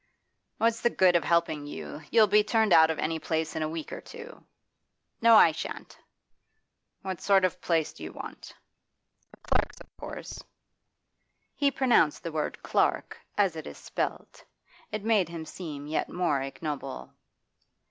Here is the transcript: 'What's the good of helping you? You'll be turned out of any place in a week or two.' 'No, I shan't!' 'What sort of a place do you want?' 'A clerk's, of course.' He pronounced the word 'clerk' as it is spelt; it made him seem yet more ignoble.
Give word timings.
'What's 0.57 0.81
the 0.81 0.89
good 0.89 1.15
of 1.15 1.23
helping 1.23 1.67
you? 1.67 2.01
You'll 2.09 2.25
be 2.25 2.43
turned 2.43 2.73
out 2.73 2.89
of 2.89 2.97
any 2.97 3.19
place 3.19 3.55
in 3.55 3.61
a 3.61 3.69
week 3.69 3.93
or 3.93 4.01
two.' 4.01 4.43
'No, 5.21 5.35
I 5.35 5.51
shan't!' 5.51 5.95
'What 7.03 7.21
sort 7.21 7.45
of 7.45 7.53
a 7.53 7.57
place 7.57 7.93
do 7.93 8.01
you 8.01 8.11
want?' 8.11 8.55
'A 9.31 9.37
clerk's, 9.37 9.79
of 9.79 9.95
course.' 9.97 10.41
He 11.53 11.69
pronounced 11.69 12.23
the 12.23 12.31
word 12.31 12.63
'clerk' 12.63 13.19
as 13.37 13.55
it 13.55 13.67
is 13.67 13.77
spelt; 13.77 14.43
it 14.91 15.03
made 15.03 15.29
him 15.29 15.45
seem 15.45 15.85
yet 15.85 16.09
more 16.09 16.41
ignoble. 16.41 17.13